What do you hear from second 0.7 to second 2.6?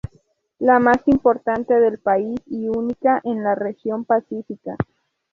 más importante del país